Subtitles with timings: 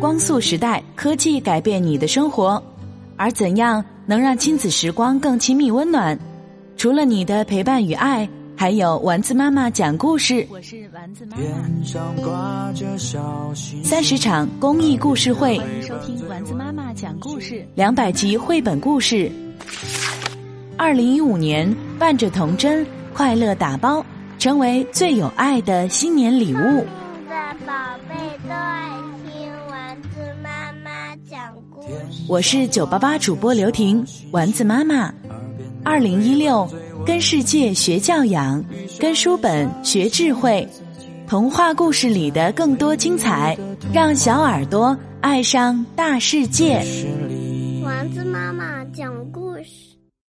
[0.00, 2.62] 光速时代，科技改变你的生活，
[3.16, 6.16] 而怎样能让亲子时光更亲密温暖？
[6.76, 10.46] 除了你的陪伴与爱，还有丸子妈妈讲故事。
[10.50, 12.72] 我是丸子妈妈。
[13.82, 17.66] 三十场公益故事会，欢迎收听丸子妈妈讲故事。
[17.74, 19.28] 两百集绘本故事。
[20.76, 24.06] 二零一五年，伴着童真，快乐打包，
[24.38, 26.86] 成为最有爱的新年礼物。
[32.28, 35.12] 我是九八八主播刘婷，丸子妈妈。
[35.84, 36.68] 二零一六，
[37.06, 38.64] 跟世界学教养，
[38.98, 40.66] 跟书本学智慧，
[41.26, 43.56] 童话故事里的更多精彩，
[43.92, 46.82] 让小耳朵爱上大世界。
[47.82, 49.12] 丸子妈妈讲。